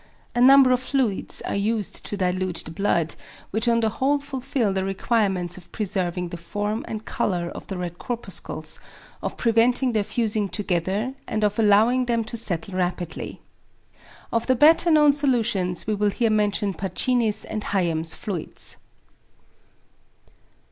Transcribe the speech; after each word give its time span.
A 0.33 0.41
number 0.41 0.71
of 0.71 0.79
fluids 0.79 1.43
are 1.43 1.53
used 1.53 2.03
to 2.07 2.17
dilute 2.17 2.63
the 2.65 2.71
blood, 2.71 3.13
which 3.51 3.67
on 3.67 3.81
the 3.81 3.89
whole 3.89 4.17
fulfil 4.17 4.73
the 4.73 4.83
requirements 4.83 5.57
of 5.57 5.71
preserving 5.71 6.29
the 6.29 6.37
form 6.37 6.83
and 6.87 7.05
colour 7.05 7.49
of 7.53 7.67
the 7.67 7.77
red 7.77 7.99
corpuscles, 7.99 8.79
of 9.21 9.37
preventing 9.37 9.91
their 9.91 10.03
fusing 10.03 10.49
together, 10.49 11.13
and 11.27 11.43
of 11.43 11.59
allowing 11.59 12.07
them 12.07 12.23
to 12.23 12.35
settle 12.35 12.73
rapidly. 12.79 13.41
Of 14.33 14.47
the 14.47 14.55
better 14.55 14.89
known 14.89 15.13
solutions 15.13 15.85
we 15.85 15.93
will 15.93 16.09
here 16.09 16.31
mention 16.31 16.73
=Pacini's= 16.73 17.45
and 17.45 17.63
=Hayem's= 17.65 18.15
fluids. 18.15 18.77